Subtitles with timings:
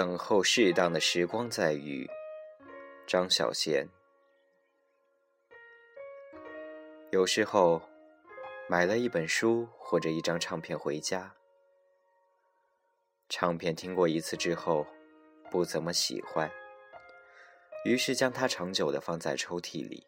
[0.00, 2.08] 等候适当的时光再遇。
[3.06, 3.86] 张小娴。
[7.10, 7.82] 有时候，
[8.66, 11.34] 买了一本书或者一张唱片回家，
[13.28, 14.86] 唱片听过一次之后，
[15.50, 16.50] 不怎么喜欢，
[17.84, 20.06] 于是将它长久的放在抽屉里。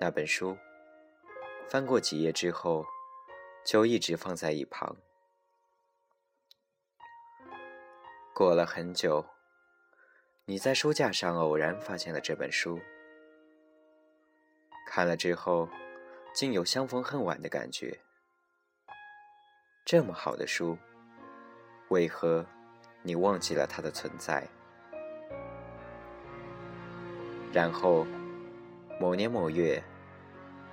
[0.00, 0.56] 那本书，
[1.68, 2.86] 翻过几页之后，
[3.62, 4.96] 就一直放在一旁。
[8.36, 9.24] 过了很久，
[10.44, 12.78] 你在书架上偶然发现了这本书，
[14.86, 15.66] 看了之后，
[16.34, 17.98] 竟有相逢恨晚的感觉。
[19.86, 20.76] 这么好的书，
[21.88, 22.44] 为何
[23.00, 24.46] 你忘记了它的存在？
[27.54, 28.06] 然后，
[29.00, 29.82] 某年某月，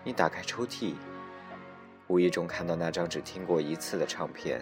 [0.04, 0.96] 你打开抽屉，
[2.08, 4.62] 无意中看到那张只听过一次的唱片。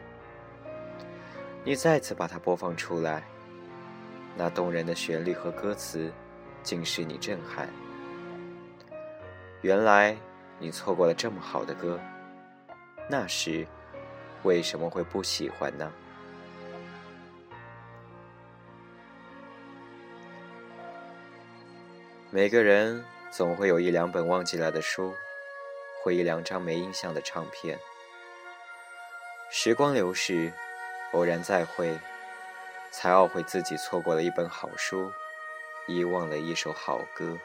[1.63, 3.23] 你再次把它播放出来，
[4.35, 6.11] 那动人的旋律和歌词，
[6.63, 7.69] 竟使你震撼。
[9.61, 10.17] 原来
[10.57, 11.99] 你错过了这么好的歌，
[13.07, 13.67] 那时
[14.41, 15.91] 为什么会不喜欢呢？
[22.31, 25.13] 每个人总会有一两本忘记了的书，
[26.01, 27.77] 或一两张没印象的唱片。
[29.51, 30.51] 时光流逝。
[31.13, 31.99] 偶然再会，
[32.89, 35.11] 才懊悔自己错过了一本好书，
[35.85, 37.37] 遗忘了一首好歌。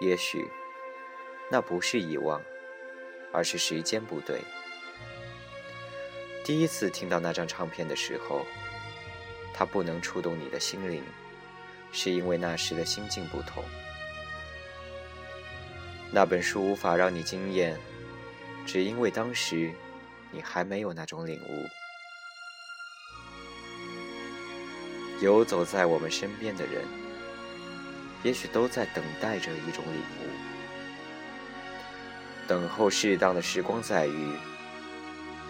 [0.00, 0.50] 也许，
[1.48, 2.42] 那不是遗忘，
[3.32, 4.40] 而是时间不对。
[6.44, 8.44] 第一次听到那张唱片的时候，
[9.54, 11.04] 它不能触动你的心灵，
[11.92, 13.62] 是因为那时的心境不同。
[16.10, 17.78] 那本书无法让你惊艳，
[18.66, 19.72] 只因为当时。
[20.30, 21.68] 你还没有那种领悟。
[25.20, 26.84] 游走在我们身边的人，
[28.22, 30.30] 也许都在等待着一种领悟，
[32.46, 34.36] 等候适当的时光再遇。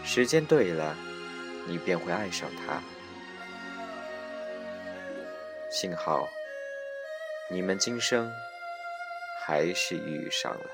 [0.05, 0.97] 时间对了，
[1.67, 2.81] 你便会爱上他。
[5.71, 6.27] 幸好，
[7.50, 8.33] 你们今生
[9.44, 10.71] 还是遇上了。